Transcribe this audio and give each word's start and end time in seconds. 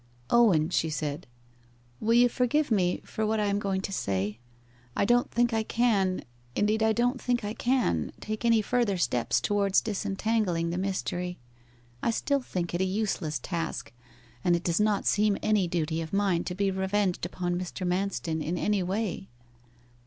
'Owen,' 0.31 0.71
she 0.71 0.89
said, 0.89 1.27
'will 1.99 2.15
you 2.15 2.27
forgive 2.27 2.71
me 2.71 3.01
for 3.05 3.23
what 3.23 3.39
I 3.39 3.45
am 3.45 3.59
going 3.59 3.81
to 3.81 3.93
say? 3.93 4.39
I 4.95 5.05
don't 5.05 5.29
think 5.29 5.53
I 5.53 5.61
can 5.61 6.23
indeed 6.55 6.81
I 6.81 6.91
don't 6.91 7.21
think 7.21 7.43
I 7.43 7.53
can 7.53 8.11
take 8.19 8.43
any 8.43 8.63
further 8.63 8.97
steps 8.97 9.39
towards 9.39 9.79
disentangling 9.79 10.71
the 10.71 10.79
mystery. 10.79 11.37
I 12.01 12.09
still 12.09 12.41
think 12.41 12.73
it 12.73 12.81
a 12.81 12.83
useless 12.83 13.37
task, 13.37 13.93
and 14.43 14.55
it 14.55 14.63
does 14.63 14.79
not 14.79 15.05
seem 15.05 15.37
any 15.43 15.67
duty 15.67 16.01
of 16.01 16.13
mine 16.13 16.45
to 16.45 16.55
be 16.55 16.71
revenged 16.71 17.23
upon 17.23 17.55
Mr. 17.59 17.85
Manston 17.85 18.41
in 18.41 18.57
any 18.57 18.81
way. 18.81 19.29